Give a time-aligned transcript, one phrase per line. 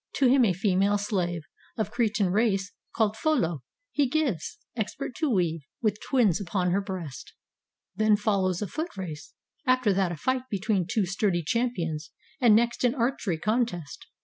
[0.13, 1.43] To him a female slave
[1.77, 3.59] Of Cretan race, called Pholoe,
[3.91, 4.57] he gives.
[4.75, 7.35] Expert to weave, with twins upon her breast.
[7.95, 9.35] [Then follows a foot race,
[9.67, 12.09] after that a fight between two sturdy champions,
[12.39, 14.07] and next an archery contest.